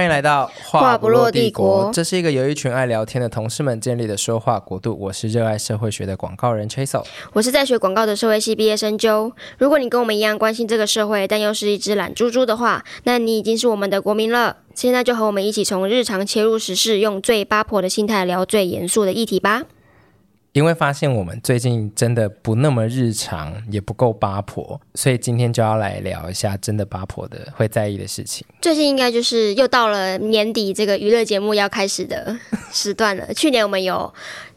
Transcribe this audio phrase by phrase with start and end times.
[0.00, 1.90] 欢迎来到话不落帝国。
[1.92, 4.96] 这是一个由一群爱聊天的同事们建立的说话国度。
[4.98, 9.32] 我是热爱社会学的广告人 Chasel，我是在学广告的社会系毕业生 Joe。
[9.58, 14.56] 如果你跟我们一样关心这个社会，但又是一只懒猪猪的话，那你已经是我们的国民了。
[14.74, 19.64] 现在就和我们一起从日常切入时事，用最八婆的心态聊最严肃的议题吧。
[20.52, 28.44] 因为发现我们最近真的不那么日常，也不够八婆，所以今天就要来聊一下真的八婆的会在意的事情。
[28.60, 32.36] 最近应该就是又到了年底这个娱乐节目要开始的
[32.72, 33.32] 时段了。
[33.32, 34.12] 去年我们有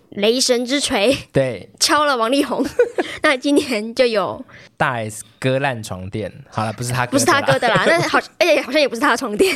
[0.09, 2.65] 雷神之锤，对，敲了王力宏。
[3.21, 4.43] 那今年就有
[4.75, 6.33] 大 S 割烂床垫。
[6.49, 7.83] 好了，不是他， 不是他割的啦。
[7.85, 9.55] 那好， 而且好像也不是他的床垫。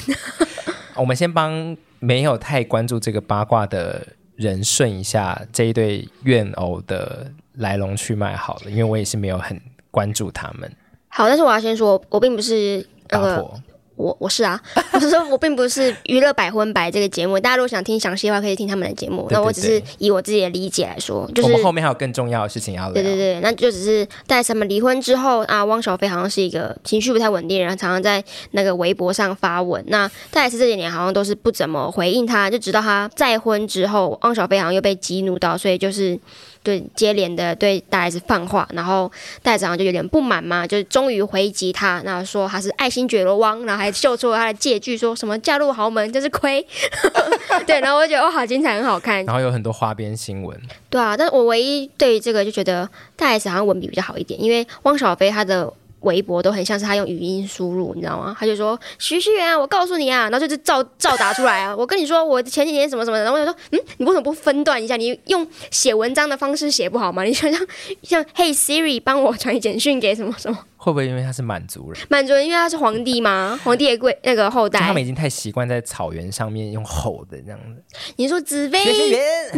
[0.96, 4.06] 我们先帮没有太关注这个八卦的。
[4.38, 9.60] 人顺一下这一对怨偶的来龙去脉好了，因为我也是没有很
[9.92, 10.72] 关注他们。
[11.10, 13.62] 好，但是我要先说，我并不是那个。
[13.98, 14.62] 我我是啊，
[14.94, 17.40] 我是说，我并不是娱乐百分百这个节目。
[17.40, 19.24] 大家如果想听详细的话，可以听他们的节目。
[19.24, 22.94] 对对对，那我只是以我自己的理解来说，就是我们后面还有更重要的事情要聊。
[22.94, 29.84] 对对对，那就只是在他们离婚之后啊，汪小菲好像是一个情绪不太稳定，然后常常在那个微博上发文。
[29.88, 36.20] 那大 S 这几年好像都是不怎么回应他，就直到他再婚之后，汪小菲好像又被激怒到，所以就是。
[36.68, 39.10] 对，接连的对大 S 放话，然后
[39.42, 46.62] 大 S 好像就有点不满嘛，就终于回击他，然后说他是爱新觉罗汪，然后还秀出了他的借据，说什么嫁入豪门就是亏。
[47.66, 49.24] 对，然后我觉得哇，好精彩，很好看。
[49.24, 50.60] 然后有很多花边新闻。
[50.90, 55.74] 对啊，但是我唯一对于这个就觉得大 S 好像文笔比较好一点，因为汪小菲他的。
[56.02, 58.36] 微博都很像是他用语音输入，你知道吗？
[58.40, 61.76] 他就说徐熙媛啊，我告诉你啊，然后就是照照打出来啊。
[61.78, 64.96] 我跟你说，我前几天什么什么的，然后我就说，嗯，你为什么不分段一下？
[64.96, 67.24] 你用写文章的方式写不好吗？
[67.24, 67.68] 你想想
[68.04, 70.58] 像 Hey Siri 帮我传简讯给什么什么？
[70.88, 72.02] 会不会因为他是满族人？
[72.10, 73.60] 满族人因为他是皇帝吗？
[73.62, 77.84] 皇帝的贵那个后代，他们已经太习惯在草原上面用吼的这样子。
[78.16, 78.86] 你说紫薇，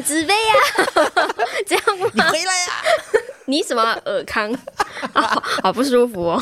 [0.01, 1.13] 紫薇呀，
[1.67, 2.09] 这样吗？
[2.11, 2.81] 你回来呀、啊！
[3.45, 4.51] 你什么尔康？
[5.13, 6.41] 好，好不舒服哦。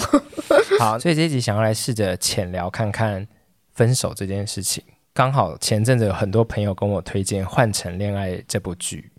[0.79, 3.28] 好，所以这一集想要来试着浅聊看看
[3.73, 4.81] 分手这件事情。
[5.13, 9.11] 刚好前阵子有很多朋友跟我推荐《换成恋爱》这部剧。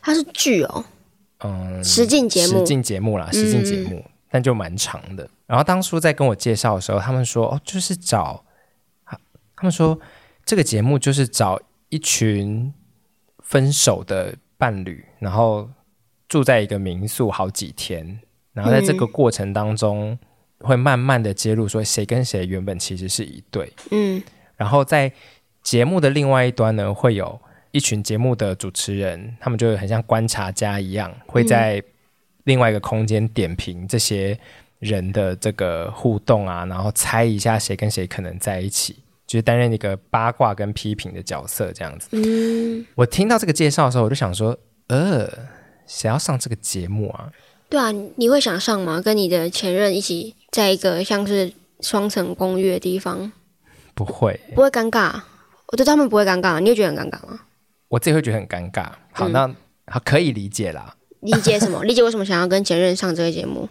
[0.00, 0.82] 它是剧哦，
[1.44, 5.28] 嗯，实境节目，实境节目啦，实境节目，嗯、但就蛮长的。
[5.46, 8.44] 然后当初在跟我介绍的时候，他们说哦，就是找，
[9.04, 9.98] 他们说
[10.44, 12.72] 这个节目就是找一群
[13.40, 15.68] 分手的伴侣，然后。
[16.30, 18.20] 住在一个民宿好几天，
[18.52, 20.16] 然后在这个过程当中，
[20.60, 24.22] 会慢慢的揭露说谁跟谁原本其实是一对，嗯，
[24.54, 25.12] 然后在
[25.60, 27.40] 节目的另外一端呢，会有
[27.72, 31.82] 一群节目的主持人，他们就很像观察家一样，会在
[32.50, 34.38] 另外一个空间点评这些
[34.80, 38.96] 人的这个互动啊，然后猜一下谁跟谁可能在一起，
[39.26, 42.08] 就是担任一个八卦跟批评的角色这样子。
[42.12, 45.28] 嗯，我听到这个介绍的时候，我就想说，呃。
[45.92, 47.28] 谁要上这个节目啊？
[47.68, 49.00] 对啊，你会想上吗？
[49.00, 53.32] 跟你的前任一起在一个像是双层公寓的地方？
[53.92, 55.20] 不会，不会尴尬。
[55.66, 57.40] 我觉得他们不会尴尬，你会觉得很尴尬吗？
[57.88, 58.86] 我自己会觉得很尴尬。
[59.10, 59.54] 好，嗯、那
[59.88, 60.94] 好，可以理解啦。
[61.20, 61.82] 理解什么？
[61.84, 63.68] 理解为什么想要跟前任上这个节目？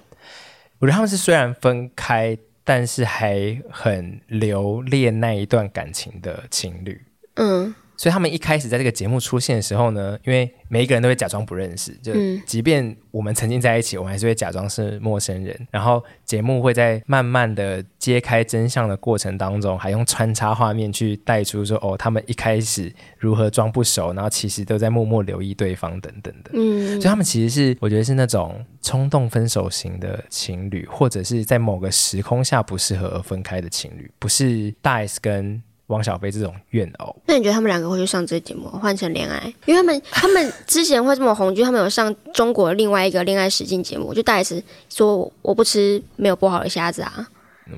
[0.79, 7.01] 我觉得他们是虽然分开，但是还很留恋那一段感情的情侣。
[7.39, 7.73] 嗯。
[7.97, 12.13] 所以他们一开始在这个节目出现的时候呢，因为每一个人都会假装不认识，就
[12.45, 15.67] 即便我们曾经在一起，我们还是会假装是陌生人。
[15.69, 26.51] 然后节目会在慢慢的揭开真相的过程当中，还用穿插画面去带出说，哦，他们一开始如何装不熟，然后其实都在默默留意对方等等的。
[26.53, 35.61] 嗯，所以他们其实是我觉得是那种冲动分手型的情侣，或者是在某个时空下不适合而分开的情侣，不是大 S 跟。
[35.89, 39.53] 汪小菲这种怨偶，那你觉得他们两个会去上这节目换成恋爱？
[39.65, 47.27] 因为他们他们之前会这么红，就他们有上中国另外一个恋爱实境节目，就大 S 说我不吃没有剥好的虾子啊。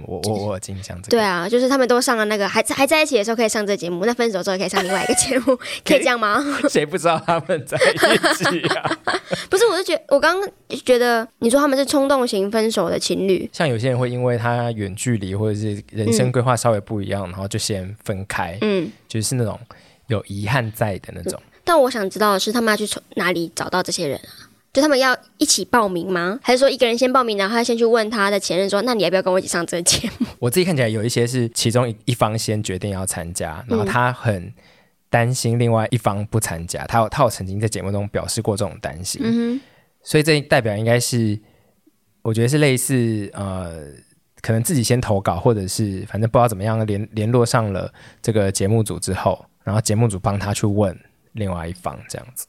[0.06, 5.56] 我我我有印象，对啊，就是他们都上了那个还还在一起的时候可以上这节目，那分手之后可以上另外一个节目，
[5.86, 6.44] 可以这样吗？
[6.70, 7.98] 谁不知道他们在一
[8.36, 8.98] 起啊？
[9.50, 10.50] 不是，我是觉得我刚刚
[10.86, 19.60] 觉得你说他们是冲动型分手的情侣，像有些人会因为他远距离或者是人生规划稍微不一样，嗯、然后就先分开，嗯，就是那种
[20.08, 21.48] 有遗憾在的那种、嗯。
[21.64, 24.41] 但我想知道的是，他们要去从哪里找到这些人啊？
[24.74, 26.40] 就他们要一起报名吗？
[26.42, 34.54] 还是说一个人先报名，然后他先去问他的前任说：“那你要不要跟我一起上这个节目？”我自己看起来有一些是其中一一方先决定要参加，然后他很
[35.10, 36.86] 担心另外一方不参加。
[36.86, 39.62] 他有他有曾经在节目中表示过这种担心，
[40.04, 41.38] 所以这代表应该是
[42.22, 43.88] 我觉得是类似呃
[44.42, 50.98] 可能自己先投稿，或者是反正不知道怎么样联联络上了这个节目组之后，然后节目组帮他去问
[51.34, 52.48] 另外一方这样子。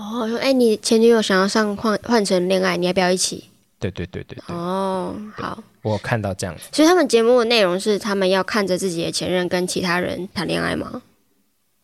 [0.00, 3.44] 哦，说哎，你前女友想要上换换成恋爱，你要不要一起？
[3.78, 4.54] 对对对对对。
[4.54, 6.62] 哦，好，我看到这样子。
[6.72, 11.02] 所以他们节目的内容是他们要看着自己的前任跟其他人谈恋爱吗？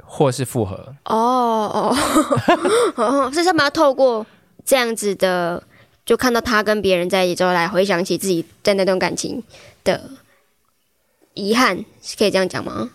[0.03, 0.95] 或是复合？
[1.05, 1.97] 哦哦
[2.97, 4.27] 哦， 所以他们要透过
[4.65, 5.63] 这样子的。
[6.07, 9.43] 就看到他跟别人在一起之后，来回想起自己在那段感情
[9.83, 10.09] 的
[11.35, 12.93] 遗憾，是可以这样讲吗？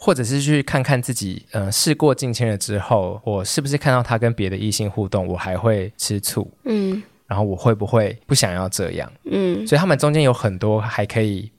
[0.00, 6.48] 或者是去看看自己，呃，事过境迁了之后，我是不是看到他跟别的异性互动，我还会吃醋？
[6.64, 9.12] 嗯，然后我会不会不想要这样？
[9.24, 11.50] 嗯，所以他们中间有很多还可以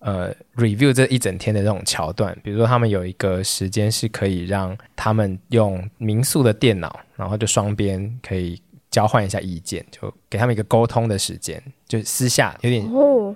[0.00, 8.60] 呃 review 这一整天的这种桥段，比如说他们有一个时间是可以让他们用民宿的电脑，然后就双边可以。
[8.90, 12.84] 交换一下意见，就给他们一个沟通的时间，就私下有点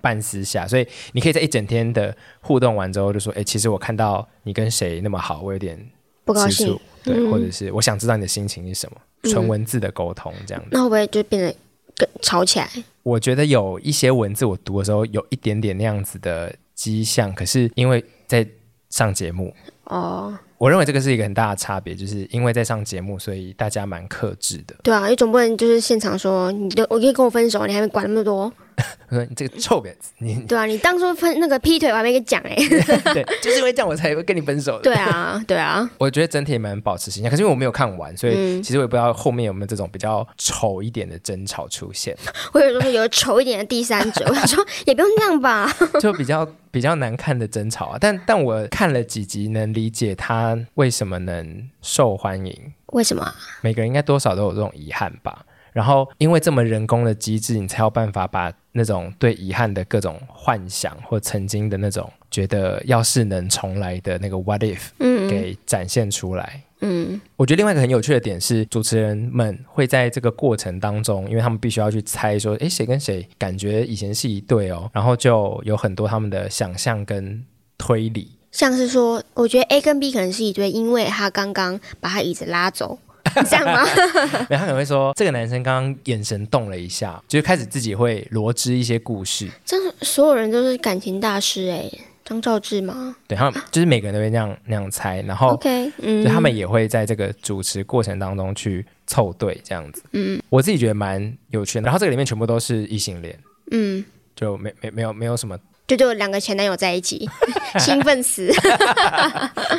[0.02, 5.78] 半私下，所以你可以在一整天的互动完之后，就说：“哎，其实我看到你跟谁那么好，我有点
[6.24, 8.96] 不高兴。”对，或者是我想知道你的心情是什么，
[9.30, 10.70] 纯文字的沟通这样子。
[10.72, 11.54] 那会不会就变得
[11.96, 12.68] 更吵起来？
[13.02, 18.46] 我觉得有一些文字我读的时候有一点点那样子的迹象，可是因为在
[18.88, 20.38] 上节目哦。
[20.58, 24.74] 我认为这个是一个很大的差别，就是因为在上节目，所以大家蛮克制的。
[24.82, 28.50] 对啊，你总不能就是现场说，你就我可以跟我分手，你还没管那么多。
[29.10, 32.54] 我说你这个臭婊子，你 对啊，你当初分那个劈腿，我还没跟你讲哎。
[33.14, 34.82] 对，就是因为这样我才会跟你分手的。
[34.82, 35.88] 对啊，对啊。
[35.98, 42.16] 我觉得整体也蛮保持形象，可是因为我没有看完，所以其实我也不知道后面有没有这种比较丑一点的争吵出现。
[42.52, 45.72] 或者说有丑一点的第三者，我说也不用这样吧。
[46.00, 52.72] 就比较比较难看的争吵啊，但但我看了几集，能理解他为什么能受欢迎。
[52.86, 53.34] 为什么？
[53.60, 55.44] 每个人应该多少都有这种遗憾吧。
[55.74, 66.62] 然后，因为这么人工的机制，你才有办法把那种对遗憾的各种幻想，或曾经的那种觉得要是能重来的那个 what if，嗯，给展现出来。
[66.80, 77.44] 嗯，我觉得另外一个很有趣的点是，主持人们会在这个过程当中，因为他们必须要去猜说，哎，谁跟谁感觉以前是一对哦，然后就有很多他们的想象跟
[77.76, 83.00] 推理，像是说，我觉得 A 跟 B 可能是一对，因为他刚刚把他椅子拉走。
[83.42, 83.84] 这样吗？
[84.48, 89.48] 没有，他可能会说，这个男生刚刚眼神动了一下，就是开始自己会罗织一些故事。
[89.64, 91.90] 真的所有人都是感情大师哎，
[92.24, 93.14] 张兆志吗？
[93.26, 100.02] 对，他们就是每个人都会那样那样猜，然后 OK，嗯，就他们也会在这个主持过程当中去凑对这样子。
[100.12, 101.82] 嗯，我自己觉得蛮有趣的。
[101.84, 103.38] 然后这个里面全部都是异性恋，
[103.70, 104.04] 嗯，
[104.34, 105.58] 就没没没有没有什么。
[105.86, 107.28] 就就两个前男友在一起，
[107.78, 108.50] 兴奋死！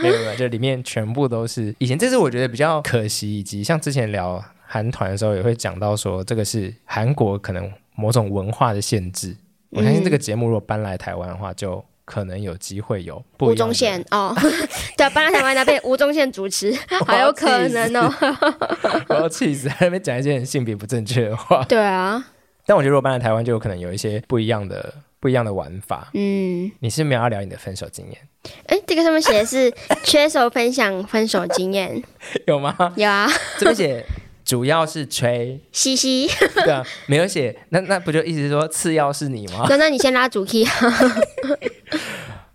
[0.01, 9.29] 没 有没有，就里面全部都是以前，这是我觉得比较可惜，以及像之前聊韩团的时候也会讲到说，这个是韩国可能某种文化的限制。
[9.29, 9.37] 嗯、
[9.79, 14.31] 我相信这个节目如果搬来台湾的话，就可能有机会有吴宗宪哦，
[14.95, 16.71] 对，搬来台湾那被吴宗宪主持，
[17.07, 18.13] 还有可能哦。
[19.09, 21.63] 我要气死，在那边讲一些很性别不正确的话。
[21.63, 22.23] 对啊，
[22.67, 24.93] 但我觉得如果搬来台湾，就有可能有一些不一样的。
[25.25, 28.17] 不一样的玩法，嗯，你是没有要聊你的分手经验？
[28.67, 29.73] 哎，这个上面写的是
[30.05, 31.99] 缺手分享分手经验，
[32.45, 32.93] 有吗？
[32.95, 33.27] 有啊，
[33.57, 34.05] 这边写
[34.43, 36.29] 主要是吹嘻嘻，
[36.63, 39.65] 对啊，没有写，那那不就意思是说次要是你吗？
[39.67, 40.63] 那那你先拉主 key。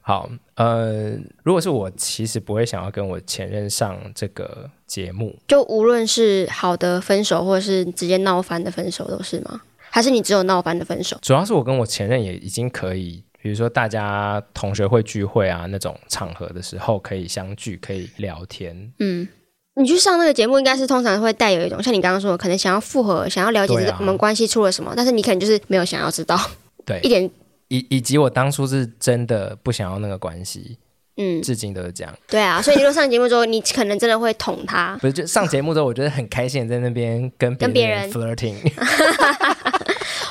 [0.00, 9.61] 好，呃，如果是我，其实不会想要跟我前任上这个节目，就无论是好的分手，或者是直接闹翻的分手，都是吗？
[9.90, 11.18] 还是你只有闹翻的分手？
[11.20, 18.92] 主要是我跟我前任也已经可以，比如说大家同学会聚会啊那种场合的时候，可以相聚，可以聊天。
[19.00, 19.26] 嗯，
[19.75, 26.38] 你去上那个节目，应该是通常会带有一种像你刚刚说的，可能想要复合，想要了解我们关系出了什么，啊、但是你可能就是没有想要知道。
[26.87, 27.28] 对，一点
[27.68, 30.78] 以以及我当初是真的不想要那个关系。
[31.16, 32.14] 嗯，至今都是这样。
[32.28, 34.97] 对啊，所以你说上节目之后，你可能真的会捅他。
[35.02, 38.54] 不是，就上节目之后，我觉得很开心，在那边跟跟别人 flirting。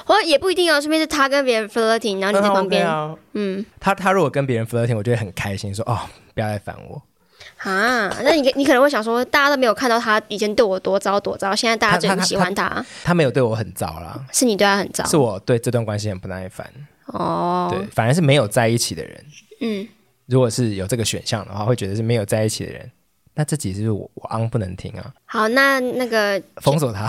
[0.10, 2.86] 我也不一定哦，顺便是他跟别人 flirting，然后你在旁边。
[2.86, 6.00] 啊、嗯，他他如果跟别人 flirting，我觉得很开心，说哦，
[6.34, 7.00] 不要再烦我。
[7.58, 12.64] 啊，那你你可能会想说，大家都没有看到他以前对我多糟多糟，现在大家最喜欢他。
[12.64, 16.68] 他，他，他，他没有对我很糟啦，是你对他很糟，是我对这段关系很不耐烦。
[17.08, 19.26] 哦，对，反而是没有在一起的人。
[19.62, 19.88] 嗯。
[20.26, 22.92] 如果是有这个选项的话，会觉得是没有在一起的人，
[23.40, 25.14] 那这集是不是我我昂不能听啊？
[25.24, 27.08] 好，那那个 封锁他，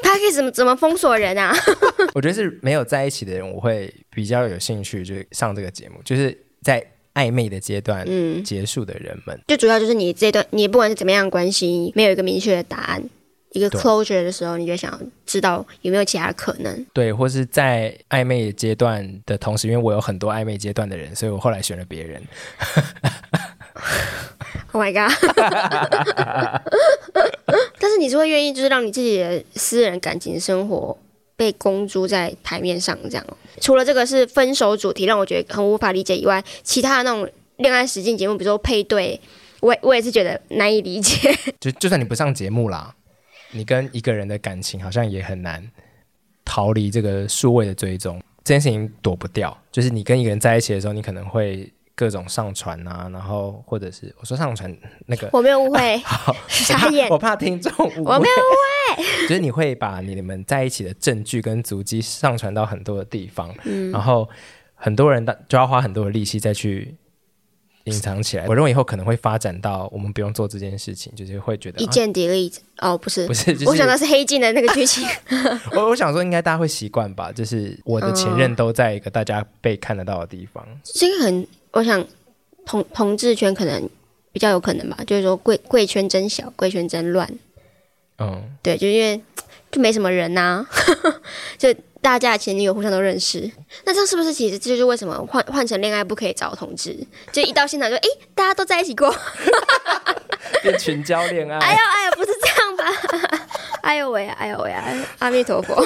[0.00, 1.52] 他可以怎么怎么封锁人啊？
[2.14, 8.06] 我觉得是没有在一起的人，我会比较有兴趣，就上这个节目，就是在暧昧的阶段
[8.44, 13.02] 结束的人们，就主要就是你这段，你不管是怎么样的关系，没有一个明确的答案，
[13.50, 16.86] 一个 closure 的时候，你就想知道有没有其他可能。
[16.92, 22.22] 对，或是在暧昧阶段的同时，因为我有很多暧昧阶段的人，所以我后来选了别人。
[24.74, 25.12] Oh my god！
[27.78, 30.98] 但是你是会愿意，就是让你自己的私人感情生活
[31.36, 33.24] 被公诸在台面上这样？
[33.60, 39.20] 除了这个是分手主题让我觉得很无法理解以外，其他的那种恋爱实境节目，比如说配对，
[39.60, 41.32] 我我也是觉得难以理解。
[41.60, 42.92] 就就算你不上节目啦，
[43.52, 45.70] 你跟一个人的感情好像也很难
[46.44, 49.56] 逃离这个数位的追踪，这件事情躲不掉。
[49.70, 51.72] 就是你跟一个人在一起的时候，你可能会。
[51.96, 64.28] 各种上传啊，然后或者是我说上传那个，我没有误会， 好 傻眼，我怕听众误会，我没有误会， 就是你会把你们在一起的证据跟足迹上传到很多的地方，嗯，然后
[64.74, 66.96] 很多人就要花很多的力气再去
[67.84, 68.46] 隐藏起来。
[68.48, 75.06] 我认为以后可能会发展到我们不用做这件事情，就是会觉得一键 delete 哦，不是不是，就是、我想到是黑镜的那个剧情。
[75.70, 81.46] 我我想说，应该大家会习惯吧，就是我的前任都在一个大家被看得到的地方，这个很。
[81.74, 82.04] 我想
[82.64, 83.88] 同同志圈可能
[84.32, 87.28] 比较有可能吧，就是说贵贵圈真小，贵圈真乱。
[88.18, 89.20] 嗯，对，就因为
[89.70, 90.66] 就没什么人呐、啊，
[91.58, 93.50] 就大家的前女友互相都认识。
[93.84, 96.96] 那这是不是其实这就是为什么换换成恋爱不可以找同志？
[97.32, 99.12] 就一到现场就哎，大家都在一起过，
[100.62, 101.58] 变群交恋爱。
[101.58, 102.84] 哎呦哎呦，不是这样吧？
[103.82, 104.72] 哎呦喂，哎呦喂，
[105.18, 105.84] 阿弥陀佛。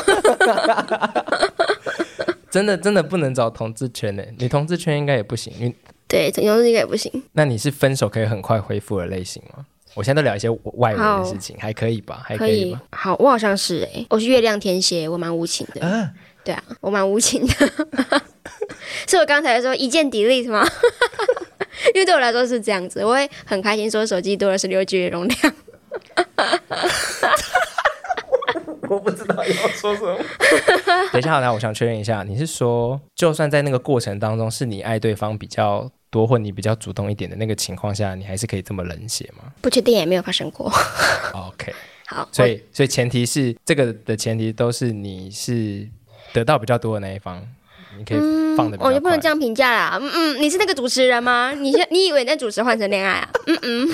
[2.59, 4.25] 真的真的不能找同志圈呢？
[4.37, 5.73] 女同志圈应该也不行，你
[6.09, 7.23] 对，同志应该也不行。
[7.35, 9.65] 那你是分手可以很快恢复的类型吗？
[9.95, 12.21] 我现在都聊一些外人的事情，还可以吧？
[12.25, 12.83] 还可以吧？
[12.91, 15.81] 好，我好像是哎，我是月亮天蝎，我蛮无情的。
[15.83, 16.11] 嗯、啊，
[16.43, 17.55] 对啊，我蛮无情的。
[19.07, 20.67] 是我刚才说一键 delete 吗？
[21.95, 25.38] 因为对我来说是这样子，我会很开心说手机多了十六 G 的容量。
[28.88, 30.19] 我不知道要说什么。
[31.20, 39.52] 等一下，好来，我想确认一下，你是说，就算在那个过程当中是你爱对方比较多，或你比较主动一点的那个情况下，你还是可以这么冷血吗？
[39.60, 40.72] 不确定，也没有发生过。
[41.34, 41.75] OK，
[42.06, 45.88] 好，所以，所以前提是这个的前提都是你是
[46.32, 47.44] 得到比较多的那一方，
[47.98, 48.18] 你可以
[48.56, 48.78] 放的。
[48.80, 49.98] 我就不能这样评价啦。
[50.00, 51.52] 嗯嗯，你是那个主持人吗？
[51.52, 53.30] 你先，你以为那主持换成恋爱啊？
[53.46, 53.88] 嗯嗯，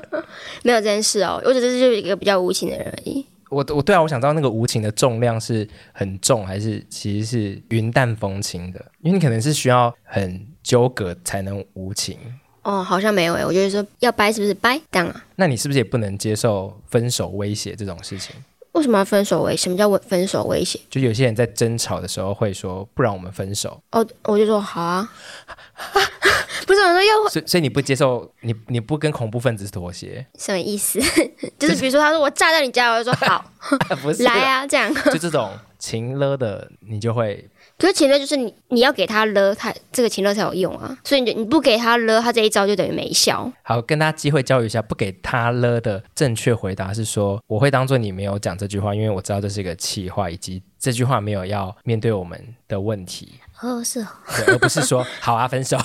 [0.64, 3.26] 没有这件事哦，我只是就是一个比较无情的人而已。
[3.52, 8.84] 我我对啊，我想知道那个无情的重量是很重，还是其实是云淡风轻的？
[9.00, 12.16] 因为你可能是需要很纠葛才能无情。
[12.62, 15.24] 哦，好像没有诶，我觉得说要掰是不是掰这样啊？
[15.36, 18.34] 那你是不是也不能接受分手威胁这种事情？
[18.72, 19.56] 为什么要分手威？
[19.56, 20.80] 什么叫分手威胁？
[20.88, 23.82] 就有些人在争吵的时候会说，不然我们分手。
[23.90, 25.08] 哦，我就说好啊。
[26.66, 30.24] 不是我说要，所以所以你不接受，你你不跟恐怖分子妥协？
[30.38, 31.00] 什么意思？
[31.58, 33.44] 就是比如说他说我炸掉你家，我就说好，
[34.02, 34.92] 不是来啊，这样。
[35.06, 37.48] 就这种情勒的，你就会。
[37.82, 40.96] 可是情勒就是你你要给他了，他这个情乐才有用啊。
[41.02, 43.52] 所以你你不给他了，他这一招就等于没效。
[43.64, 53.40] 好，跟大家机会教育一下，不给他了的正确回答是说，我会当做你没有讲这句话，因为我知道这是一个气话，以及这句话没有要面对我们的问题。
[53.60, 55.76] 哦，是哦，对，而不是说好啊，分手。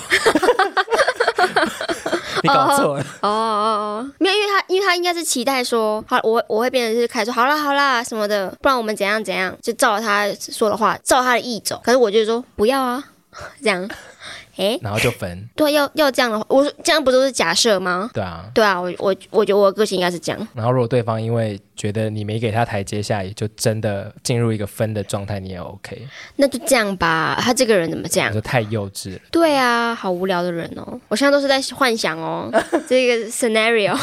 [2.44, 11.80] 你搞错了哦哦哦，没有，因为他因为他应该是期待说，好，我我会变成是开说好啦好啦什么的，不然我们怎样怎样，就照他说的话，照他的意走。
[11.84, 13.04] 可是我就说不要啊，
[13.62, 13.88] 这样。
[14.58, 15.48] 哎，然后就分。
[15.56, 18.10] 对，要要这样的话，我说这样不都是假设吗？
[18.12, 20.48] 对啊，对啊，我我我觉得我的个性应该是这样。
[20.54, 26.06] 然后如果对方因为觉得你没给他台阶下，也就真的进入一个分的状态，你也 OK。
[26.36, 27.38] 那就这样吧。
[27.40, 28.32] 他这个人怎么这样？
[28.34, 29.20] 就太幼稚了。
[29.30, 31.00] 对啊，好无聊的人哦。
[31.08, 32.50] 我现在都是在幻想哦，
[32.88, 33.96] 这个 scenario。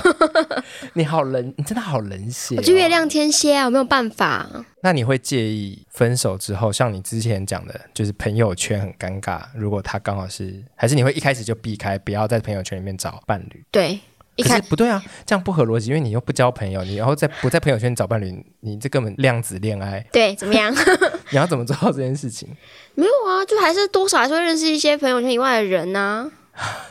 [0.94, 2.60] 你好冷，你真的好冷血哦。
[2.60, 4.48] 我就月亮天蝎啊，我没有办法。
[4.86, 9.42] 那你会介意分手之后，像你之前讲的，就是朋友圈很尴尬。
[9.56, 13.66] 如果他刚好是，还是你会一开始就避开，不要在朋友圈里面找伴侣？
[13.72, 14.00] 对，
[14.36, 20.06] 一开始不对啊，这样不合逻辑，因为你又不交朋友，你然后在不在朋友圈找伴侣，你这根本量子恋爱。
[20.12, 20.72] 对，怎么样？
[21.32, 22.48] 你要怎么做到这件事情？
[22.94, 26.86] 没有啊，就还是多少还是会认识一些朋友圈以外的人 呢、 啊。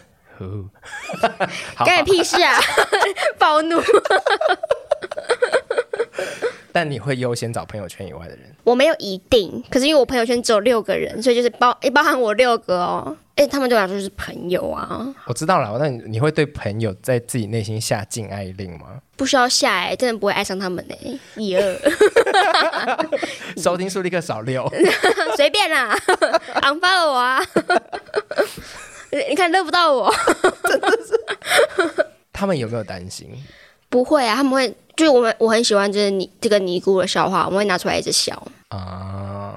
[1.87, 2.59] 干你屁事啊！
[3.39, 3.81] 暴怒。
[6.75, 8.53] 但你会优先找朋友圈以外的人？
[8.65, 13.17] 我没有一定，可是因为我朋友圈只有六个人，所以就是包包含我六个哦。
[13.37, 15.07] 哎，他们对我来说就是朋友啊。
[15.27, 19.01] 我知道了，那你你会对朋友在自己内心下禁爱令吗？
[19.17, 21.17] 不需要下哎，真的不会爱上他们哎。
[21.37, 21.79] 一二，
[23.57, 24.69] 收听数立刻少六，
[25.37, 25.97] 随便啦，
[26.63, 27.41] unfollow 我啊。
[29.29, 30.13] 你看，乐不到我，
[30.65, 32.07] 真的是。
[32.33, 33.31] 他们有没有担心？
[33.95, 38.35] 不会啊，他们会就我们我很喜欢就是你这个尼姑的笑话，我们会拿出来一直笑
[38.71, 39.55] 啊。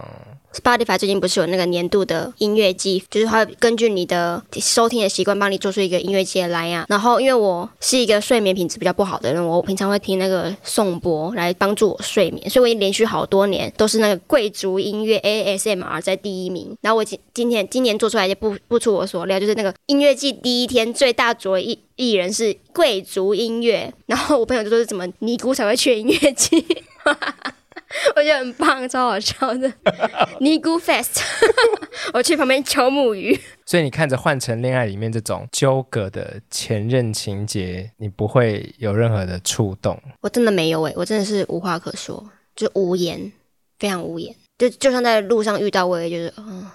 [0.57, 6.85] Spotify 最近不是有那个年度的音乐季，就是它会根据你的收听的习惯，帮你做出一个音乐季来啊。
[6.89, 16.75] 然后因为我是一个睡眠品质比较不好的人，我平常会听那个颂钵来帮助我睡眠，所以我已经连续好多年都是那个贵族音乐 ASMR 在第一名。
[16.81, 26.65] 然后我今今天今年做出来就不不出我所料，就是那个音乐季第一天最大卓艺艺人是贵族音乐，然后我朋友就说是怎么尼姑才会去音乐季。
[28.15, 29.71] 我觉得很棒，超好笑的。
[30.41, 31.21] 尼姑 fest，
[32.13, 33.39] 我去旁边求母鱼。
[33.65, 39.97] 所以你看着《换成恋爱》里面这种纠葛的前任情节，你不会有任何的触动？
[40.21, 42.23] 我真的没有哎、欸，我真的是无话可说，
[42.55, 43.31] 就无言，
[43.79, 44.35] 非常无言。
[44.57, 46.71] 就就算在路上遇到，我也就是嗯、呃，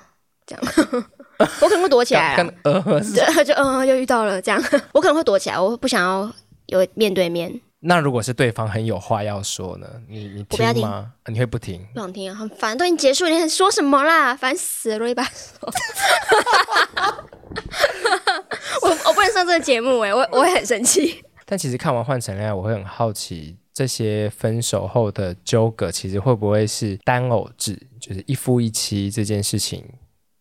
[0.47, 1.05] 这样。
[1.61, 2.83] 我可能会躲起来，呃，
[3.45, 4.63] 就嗯、呃，又遇到了这样。
[4.93, 6.33] 我可能会躲起来，我不想要
[6.67, 7.61] 有面对面。
[7.85, 9.89] 那如果是对方很有话要说呢？
[10.09, 10.73] 你你听吗？
[10.73, 11.85] 听啊、你会不听？
[11.93, 14.37] 不想听啊，很烦，都已经结束，你还说什么啦？
[14.37, 15.59] 烦死了，啰里吧嗦。
[18.83, 21.25] 我我不能上这个节目哎，我我会很生气。
[21.45, 29.85] 但其实看完《换乘恋爱》，我会很好奇，这些分手后的纠葛，其实会不会是单偶制，就是一夫一妻这件事情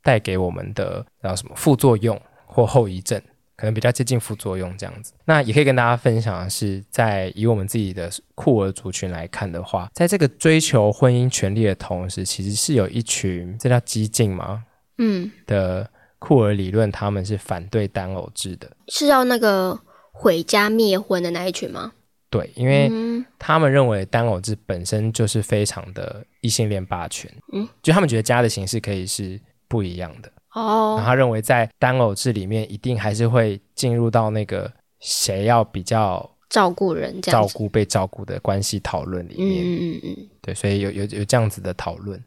[0.03, 3.19] 带给我们的叫什么副作用或后遗症？
[3.61, 14.63] 可能比较接近副作用这样子，那也可以跟大家分享的是，在以我们自己的酷儿族群来看的话，在这个追求婚姻权利的同时，其实是有一群这叫激进吗？
[14.97, 15.87] 嗯，的
[16.17, 19.79] 酷儿理论，他们是反对单偶制的，是要那个
[20.11, 21.91] 毁家灭婚的那一群吗？
[22.31, 22.89] 对，因为
[23.37, 30.31] 他们认为单偶制本身就是非常的异性恋霸权，嗯，就他们觉得家的形式可以是不一样的。
[30.53, 39.63] 哦，然后他认为在单偶制里面，一定还是会进入到那个谁要比较照顾人、照顾被照顾的关系讨论里面。
[39.63, 42.21] 嗯嗯嗯，对，所以有有有这样子的讨论。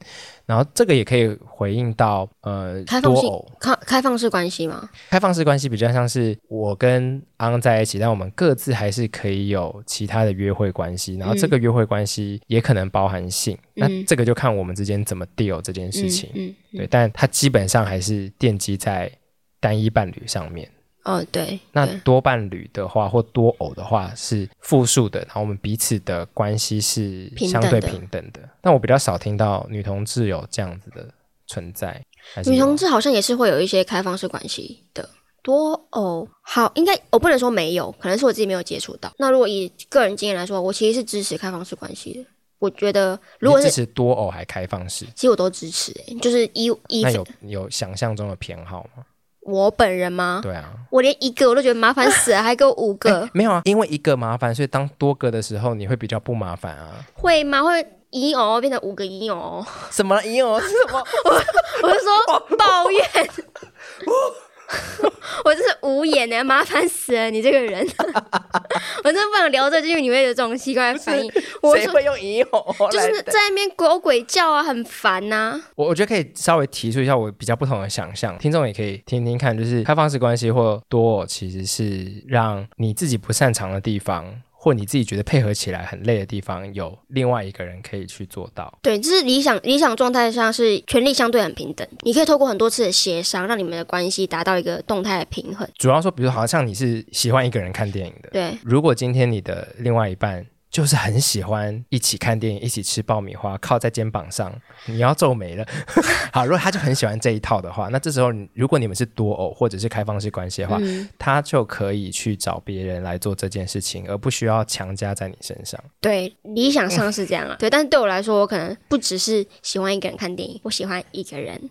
[0.46, 4.88] 然后这个也可以回应到呃，开放性开开放式关系吗？
[5.10, 11.16] 开放式关系比较像是我跟昂在一起，但我们各自还是可以有其他的约会关系。
[11.16, 16.30] 然后这个约会关系也可能包含性，嗯、那这个就看我们之间怎么 deal 这件事情。
[16.34, 19.12] 嗯，嗯嗯对，但它基本上还是奠基在
[19.60, 20.66] 单一伴侣上面。
[21.04, 28.22] 哦，对，那多伴侣的话或多偶的话是复数的，然后我们彼此的关系是相对平等的。
[28.22, 31.06] 等的，但我比较少听到女同志有这样子的
[31.46, 32.02] 存在。
[32.46, 35.06] 女同志好像也是会有一些开放式关系的
[35.42, 39.12] 多偶，好，应该我不能说没有，可能是我自己没有接触到。
[39.18, 42.24] 那如果以个人经验来说，我其实是支持开放式关系的。
[42.58, 46.14] 我觉得如果是支持多偶还开放式，其实我都支持、欸。
[46.22, 49.04] 就是一一那有有想象中的偏好吗？
[49.44, 50.40] 我本人吗？
[50.42, 53.30] 对啊，我连一个我都觉得麻烦死了， 还给我五个、欸？
[53.32, 56.90] 没有啊，因为一个麻烦，所以当多个的时候，你会比较不麻烦啊？
[57.14, 57.62] 会吗？
[57.62, 59.64] 会一哦变成五个一哦？
[59.90, 61.02] 什么一哦是什么？
[61.82, 63.00] 我是说抱怨。
[65.44, 67.86] 我真是无言呢，麻烦死了你这个人！
[69.04, 71.30] 我真的不想聊这，就因为你会有这种奇怪的反应。
[71.60, 72.88] 我谁会用萤火？
[72.90, 75.60] 就是在那边鬼鬼叫啊，很烦呐、啊。
[75.76, 84.40] 我我觉得可以稍微提出一下我比较不同的想象，听众也可以听听看，就是开放式关系或多偶，其实是让你自己不擅长的地方。
[84.64, 88.78] 或你自己觉得配合起来很累的地方，有另外一个人可以去做到。
[88.80, 95.68] 对，这是理想理想状态上是权力相对很平等，你可以透过很多次的协商，让你们的关系达到一个动态的平衡。
[95.76, 98.56] 主要说，比如好像你是喜欢一个人看电影的，对。
[98.64, 100.46] 如果今天你的另外一半。
[100.74, 104.52] 就是很喜欢一起看电影，一起吃爆米花，靠在肩膀上，
[104.86, 105.64] 你要皱眉了。
[106.34, 115.80] 好，如果他就很喜欢这一套的话，那这时候如果你们是多偶或者是开放式关系的话，嗯、他就可以去找别人来做这件事情，而不需要强加在你身上。
[116.00, 117.54] 对，理想上是这样啊。
[117.56, 121.70] 对，但是对我来说，我可能不只是喜欢一个人看电影，我喜欢一个人。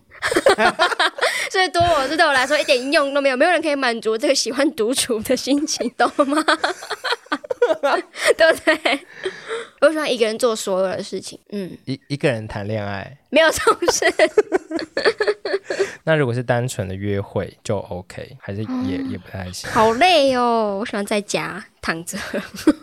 [1.50, 6.42] 所以多我这对我来说一点用都没有，没有人可以满足这个喜欢独处的心情，懂吗？
[8.36, 9.00] 对不对？
[9.84, 11.38] 我喜欢一个人做所有的事情。
[11.50, 14.06] 嗯，一一个人谈恋爱没有这种事。
[16.04, 19.70] 那如果是单纯的约会就 OK，还是也、嗯、也不太行。
[19.70, 22.18] 好累哦，我喜欢在家躺着。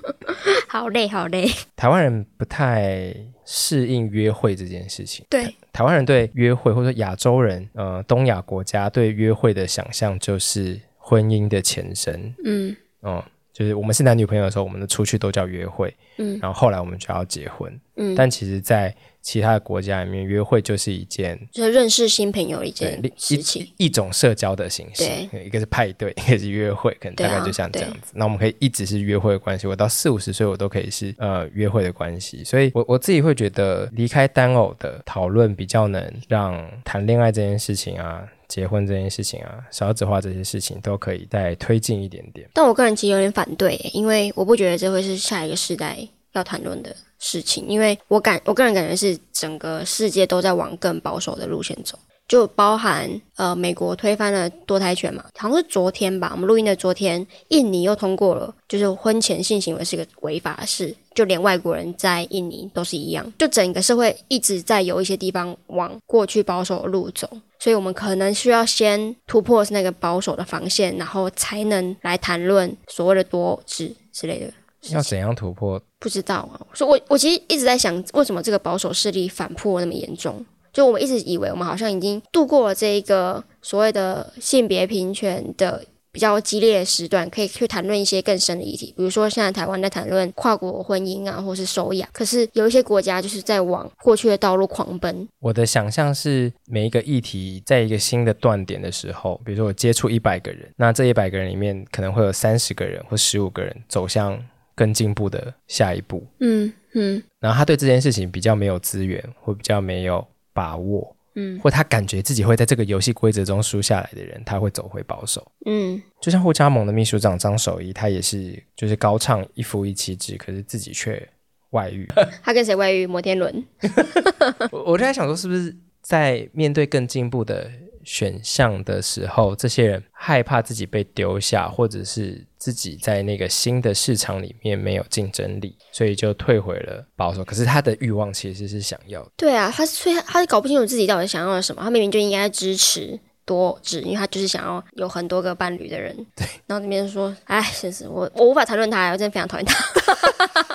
[0.68, 1.48] 好累，好累。
[1.76, 3.14] 台湾人不太
[3.46, 5.26] 适应约会这件事情。
[5.30, 12.34] 对，台湾人对约会，或者说亚洲人，呃，东亚国家对约会的想象就是婚姻的前身。
[12.44, 13.32] 嗯，哦、嗯。
[13.54, 25.04] 就是我们是男女朋友的时候，我们的出去都叫约会，嗯，然后后来我们就要结婚，嗯，但其实，在其他的国家里面，约会就是一件就是认识新朋友一件事情，一,一种社交的形式。
[25.32, 27.98] 对，一个是派对，一个是约会，可能大概就像这样子。
[27.98, 32.44] 啊、那我们可以一直是约会的关系，我到四五十岁，我都可以是呃约会的关系。
[32.44, 38.26] 所以我，我我自己会觉得，离开单偶的讨论比较能让谈恋爱这件事情啊。
[38.52, 42.46] 结婚这件事情啊，少子化这些事情都可以再推进一点点。
[42.54, 45.98] 但我个人其实有点反对，因为我不觉得这会是下一个时代
[46.34, 51.98] 要谈论的事情，因为我感我个人感觉是整个世界都在往更保守的路线走。
[52.28, 67.30] 就包含呃，美国推翻了堕胎权嘛，好像是昨天吧，我们录音的昨天，印尼又通过了，就是婚前性行为是个违法的事，就连外国人在印尼都是一样，就整个社会一直在有一些地方往过去保守的路走，
[67.62, 74.52] 所以我们可能需要先突破那个保守的防线，然后才能来谈论所谓的多偶制之类的。
[74.90, 75.80] 要怎样突破？
[76.00, 80.44] 不知道啊，所以我我其实一直在想，为什么这个保守势力反扑那么严重？
[80.74, 92.08] 就我们一直以为我们好像已经度过了这一个所谓的性别平权的比较激烈的时段，可以去谈论一些更深的议题，比如说现在台湾在谈论跨国婚姻啊，或是收养。
[92.12, 95.28] 可是有一些国家就是在往过去的道路狂奔。
[95.40, 104.38] 我的想象是，每一个议题在一个新的断点的时候，比如说我接触一百个人，那这一百个人里面可能会有三十个人或十五个人走向
[104.76, 106.24] 更进步的下一步。
[106.40, 110.26] 嗯嗯，然后他对这件事情比较没有资源，或比较没有。
[110.54, 121.26] 把握，嗯，或他感觉自己会在这个游戏规则中输下来的人，他会走回保守，嗯，就像互加盟的秘书长张守一，他也是就是高唱一夫一妻制，可是自己却
[121.70, 122.08] 外遇。
[122.44, 123.08] 他跟谁外遇？
[123.08, 123.64] 摩天轮。
[124.72, 127.72] 我我就在想说，是不是在面对更进步的
[128.04, 137.44] 选项的时候，这些人害怕自己被丢下，或者是自己在那个新的市场里面没有竞争力，所以就退回了保守。
[137.44, 139.26] 可是他的欲望其实是想要。
[139.36, 141.82] 对啊，他所以他搞不清楚自己到底想要什么。
[141.82, 146.16] 他明明就应该支持多指，因为他就是想要有很多个伴侣的人。
[146.36, 150.68] 对，然后那边说，哎，真是我我无法谈论他，我真的非常讨厌他。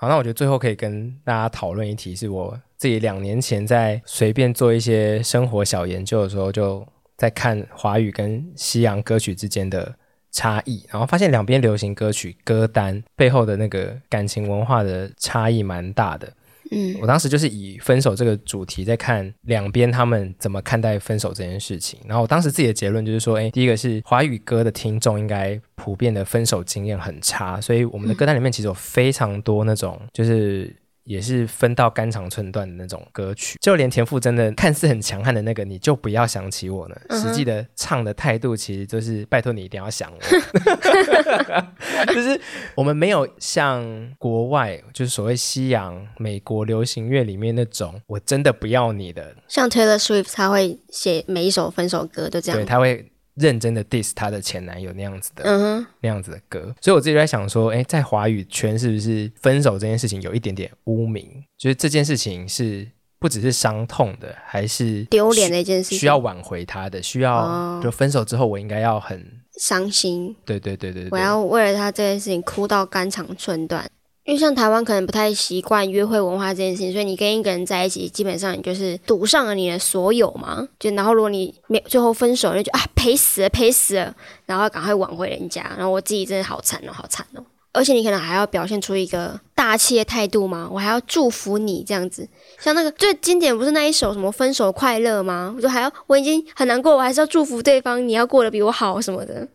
[0.00, 9.92] 好，那我觉得最后可以跟大家讨论一题，是我自己两年前在随便做一些生活小研究的时候，就在看华语跟西洋歌曲之间的
[10.30, 16.32] 差异，然后发现两边流行歌曲歌单背后的那个感情文化的差异蛮大的。
[16.70, 30.74] 嗯，我当时就是以分手这个主题在看两边他们怎么看待分手这件事情，然后我当时自己的结论就是说，哎，第一个是华语歌的听众应该普遍的分手经验很差，所以我们的歌单里面其实有非常多那种就是。
[31.08, 36.94] 也是分到肝肠寸断的那种歌曲，就连田馥甄的看似很强悍的那个，你就不要想起我呢。
[37.08, 37.22] Uh.
[37.22, 40.18] 实际的唱的态度其实就是拜托你一定要想我，
[42.12, 42.38] 就是
[42.74, 43.82] 我们没有像
[44.18, 53.10] 国外，就是所谓西洋美国流行乐里面那种我真的不要你的，像 Taylor Swift 他会写每一首分手歌就这样，对，他会。
[53.38, 61.44] 认真的 diss 她的前男友那样子的，嗯哼，那样子的歌，所以我自己就在想说，哎，在华语圈是不是分手这件事情有一点点污名？
[61.56, 62.86] 就是这件事情是
[63.18, 69.24] 不只是伤痛的，还是丢脸的一件事情，需要挽回他的，需要就分手之后我应该要很
[69.58, 73.88] 伤心，对对对对对，我要为了他这件事情哭到肝肠寸断。
[74.28, 80.68] 因为像台湾可能不太习惯约会文化这件事情，所以你跟一个人在一起，基本上你就是赌上了你的所有嘛。
[80.78, 84.14] 就然后如果你没最后分手，你就啊赔死了赔死了，
[84.44, 85.62] 然后赶快挽回人家。
[85.78, 87.42] 然后我自己真的好惨哦，好惨哦。
[87.72, 90.68] 而且你可能还要表现出一个大气的态度吗？
[90.70, 92.28] 我还要祝福你这样子。
[92.58, 95.54] 像那个最经典不是那一首什么分手快乐吗？
[95.56, 99.48] 我就还要我已经很难过，我还是要祝福对方，你要过得比我好什么的。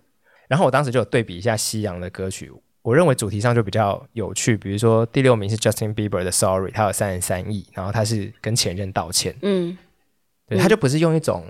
[0.48, 2.52] 然后我当时就有对比一下西洋的歌曲。
[2.84, 9.78] 我认为主题上就比较有趣，比如说第六名是 Justin Bieber 的 Sorry，他有三十三亿，然后他是跟前任道歉，嗯，
[10.48, 11.46] 对，他就不是用一种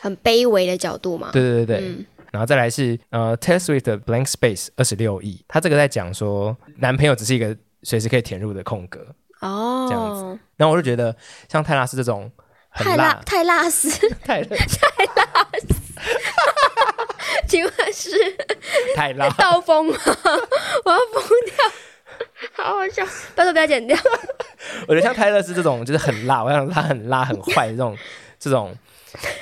[0.00, 1.78] 很卑微的角度嘛，对对对。
[1.78, 9.06] 对，嗯、然后再来是呃 Taylor Swift 的 Blank Space 二十六亿，他这个在讲说男朋友只是一个随时可以填入的空格
[9.40, 11.14] 哦，这样子，然后我就觉得
[11.46, 12.32] 像泰拉斯这种
[12.70, 13.68] 很太辣太辣。
[13.68, 15.74] 死，太辣太辣死。
[16.04, 16.33] 请问是
[19.04, 19.96] 太辣刀锋吗？
[20.84, 21.54] 我要疯掉，
[22.64, 23.94] 好好笑，拜托不要剪掉。
[24.88, 27.96] 我觉得像泰勒斯这种就是很辣，我想他很辣很坏的这种
[28.38, 28.74] 这种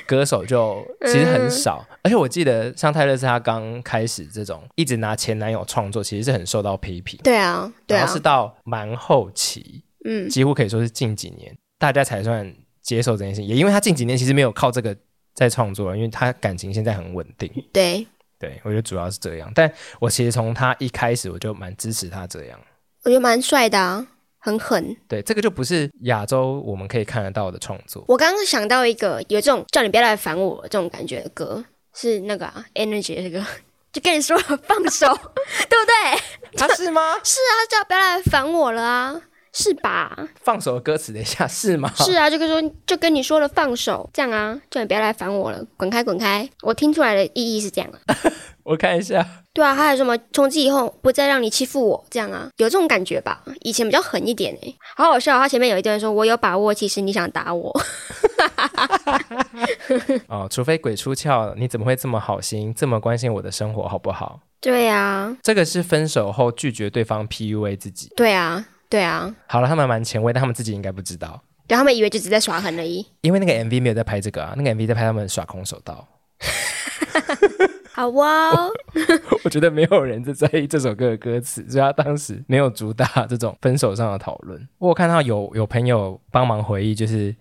[0.05, 1.87] 歌手就其实很少。
[1.89, 7.21] 嗯、而且我记得像泰勒斯他刚开始这种一直拿前男友创作，其实是很受到批评。
[7.23, 8.01] 对啊，对啊。
[8.01, 13.49] 然后是到蛮后期，嗯，几乎可以说是近几年，大家才算接受这件事情。
[13.49, 14.97] 也因为他近几年其实没有靠这个。
[15.35, 17.51] 在创作，因为他感情现在很稳定。
[17.73, 18.07] 对
[18.43, 19.53] 对，我觉得主要是这样。
[19.55, 22.59] 但我其实从他一开始我就蛮支持他这样，
[23.05, 24.05] 我觉得蛮帅的啊，
[24.39, 24.97] 很狠。
[25.07, 28.05] 对，这个就不是亚洲我们可以看得到的创作。
[28.09, 33.47] 我刚刚想到一个有这种叫你不要来烦我这种感觉的歌，是那个啊，Energy 的歌，
[33.93, 35.07] 就跟你说 放手，
[35.71, 36.59] 对不对？
[36.59, 37.15] 他是吗？
[37.23, 39.21] 是啊，叫不要来烦我了啊。
[39.53, 40.17] 是吧？
[40.41, 41.93] 放手的歌词，等一下是吗？
[41.97, 46.49] 是啊，就跟说，就跟你说了放手，这样啊，叫你不要来烦我了，滚开滚开。
[46.63, 48.17] 我听出来的意义是这样啊。
[48.65, 49.27] 我看一下。
[49.53, 50.17] 对啊，还有什么？
[50.33, 53.43] 从今以后不再让你欺负我，这样啊，有这种感觉吧？
[53.61, 55.39] 以前比较狠一点哎，好好笑。
[55.39, 57.71] 他前面有一段说：“我有把握，其实你想打我。
[60.29, 64.41] ”哦，除非鬼出窍，你怎么会这么好心，这么关心我的生活，好不好？
[64.61, 68.11] 对啊，这个是分手后拒绝对方 PUA 自己。
[68.17, 68.65] 对啊。
[68.93, 71.43] 对啊，好了，他们蛮前卫，但他们自己应该不知道。
[71.67, 73.07] 对，他们以为就只在耍狠而已。
[73.23, 76.07] 因为那个 MV 没有在拍这个啊，那个 MV 在拍他们耍空手道。
[77.95, 78.71] 好哇、哦，
[79.45, 84.69] 我觉得没有人在在意这首歌的歌词，所以他当时没有主打这种分手上的讨论。
[84.77, 87.35] 我看到有有朋友帮忙回忆，就是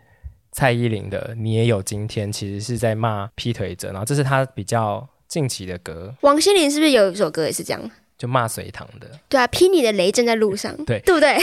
[0.54, 6.14] 蔡依林的《你也有今天》，其实是在骂劈腿者，然后这是他比较近期的歌。
[6.22, 7.92] 王心凌是不是有一首歌也是这样？
[8.22, 11.36] 就骂隋唐的，对啊，劈你的雷正在路上，对，对不对？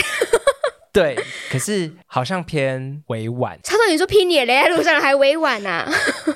[0.93, 1.13] 对，
[1.51, 3.59] 可是好像偏委婉。
[3.65, 5.85] 他说：“你说劈你的雷在路上还委婉啊？”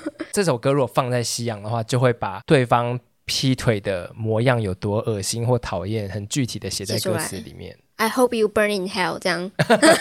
[0.34, 7.78] 这首歌如果放在西洋的话，就会把对方劈腿的模样有多恶心或讨厌，很具体的写在歌词里面。
[8.04, 9.50] I hope you burn in hell，这样，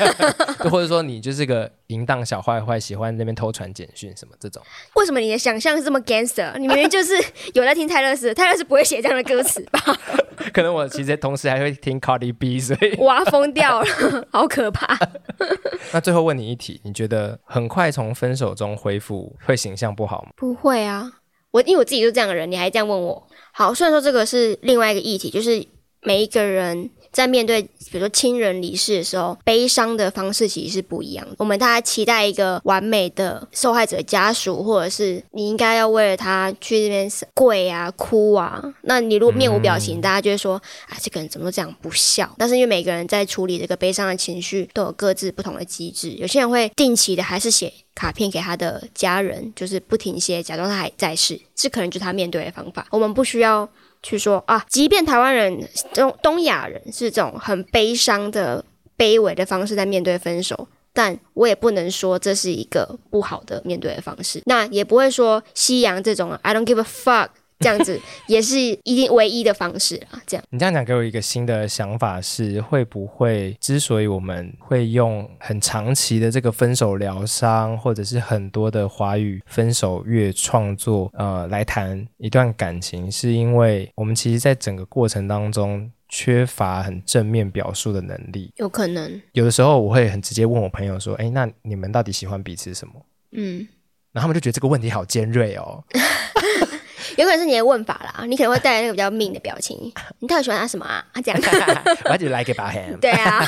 [0.68, 4.60] 或者说你就是个淫荡小坏坏，喜欢那边偷传简讯什么这种。
[4.96, 6.58] 为什么你的想象是这么 gangster？
[6.58, 7.14] 你明明就是
[7.54, 9.80] 有在听泰勒斯，泰勒斯不会写这样的歌词吧？
[10.52, 13.86] 可能我其实同时还会听 Cardi B，所以我要疯掉了，
[14.32, 14.98] 好可怕。
[15.92, 20.30] 那最后问你一题，你觉得很快从分手中恢复会形象不好吗？
[20.34, 21.08] 不会啊，
[21.52, 23.24] 我因为我自己就是这样的人，你还这样问我。
[23.52, 25.64] 好，虽然说这个是另外一个议题，就是
[26.00, 26.90] 每一个人。
[27.12, 31.34] 在面对比如说亲人离世的时候，悲伤的方式其实是不一样的。
[31.38, 38.62] 我们大家期待一个完美的受害者家属，或者是你应该要为了他去这边跪啊、哭啊。
[38.82, 40.54] 那你如果面无表情，嗯、大家就会说
[40.88, 42.34] 啊，这个人怎么都这样不孝。
[42.38, 46.12] 但是因为每个人在处理这个悲伤的情绪，都有各自不同的机制。
[46.12, 52.86] 有些人会定期的还是写卡片给他的家人，就是不停歇，假装他还在世，这可能就是他面对的方法。
[52.90, 53.68] 我们不需要。
[54.02, 58.64] 去说啊，即便台湾人、东东亚人是这种很悲伤的、
[58.98, 64.42] 卑微的方式在面对分手，但我也不能说这是一个不好的面对的方式。
[64.46, 67.28] 那也不会说西洋这种 I don't give a fuck。
[67.62, 70.20] 这样子也是一定唯一的方式啊！
[70.26, 88.52] 这样，你这样讲给我一个新的想法是：会不会之所以我们会用很长期的这个分手疗伤，或者是很多的华语分手乐创作，呃，来谈一段感情，是因为我们其实在整个过程当中缺乏很正面表述的能力？
[88.56, 92.94] 有可能，有的时候我会很直接问我朋友说：“哎，那你们到底喜欢彼此什么？”
[93.32, 93.66] 嗯，
[94.12, 95.82] 然后他们就觉得这个问题好尖锐哦。
[97.16, 99.76] 有可能是你的问法啦，你可能会带来那个比较命的表情。
[100.20, 101.04] 你到底喜欢他什么啊？
[101.12, 101.40] 他这样，
[102.10, 102.98] 我就 like about him。
[103.00, 103.44] 对啊，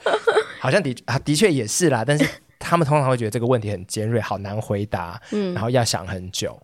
[0.60, 2.04] 好像的啊，的确也是啦。
[2.06, 2.26] 但是
[2.58, 6.60] 他们通常会觉得这个问题很尖锐，好难回答，嗯，然后要想很久。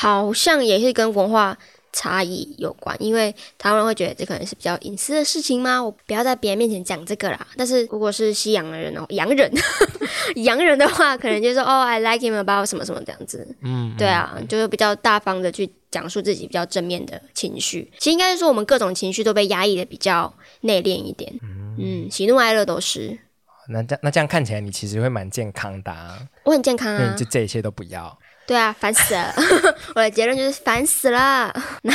[0.00, 1.56] 好像也是跟文化
[1.92, 5.82] 差异有关，因为台湾人会觉得这可能是比较隐私的事情吗？
[5.82, 7.46] 我不要在别人面前讲这个啦。
[7.56, 9.50] 但是如果是西洋的人哦，洋人，
[10.44, 13.56] 洋人的话，可能就是说哦，I like him about 什么什么这样子。
[13.62, 17.90] 嗯，对啊，就是比较大方的去讲述自己比较正面的情绪。
[17.98, 21.32] 其实应该是说，我们各种情绪都被压抑的比较内敛一点。
[21.42, 23.18] 嗯，嗯，喜怒哀乐都是。
[23.68, 26.18] 那这那这样看起来，你其实会蛮健康的啊。
[26.44, 28.18] 我很健康啊，就这一切都不要。
[28.46, 29.32] 对啊，烦死了！
[29.94, 31.54] 我的结论就是烦死了。
[31.82, 31.92] 那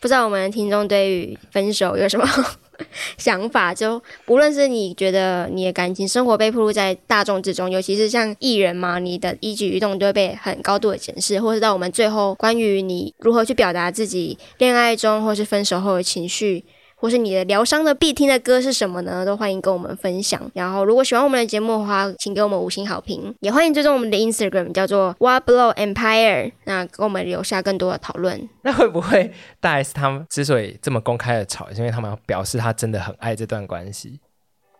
[0.00, 2.24] 不知道我们听众对于分手有什么
[3.18, 3.74] 想法？
[3.74, 16.64] 就不论是你觉得你的感情生活被暴露在大众之中，尤其是像艺人嘛，你的一举一动都会被很高度的检视，或是到我们最后关于你如何去表达自己恋爱中或是分手后的情绪。
[17.00, 19.24] 或是你的疗伤的必听的歌是什么呢？
[19.24, 20.50] 都欢迎跟我们分享。
[20.52, 23.34] 然后，如果喜欢我们的节目的话，请给我们五星好评。
[23.40, 28.48] 也欢迎追踪我们的 Instagram，叫做 What Blow Empire，那给我们留下更多的讨论。
[28.62, 34.18] 那会不会大 S 他们之所以这么公开的吵，是因为他们要表示他真的很爱这段关系？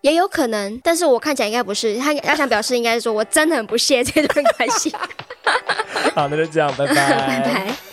[0.01, 1.97] 也有可能，但是我看起来应该不是。
[1.97, 4.93] 他要想表示，应该是说我真的很不屑这段关系。
[6.15, 7.88] 好，那就这样，拜拜， 拜拜。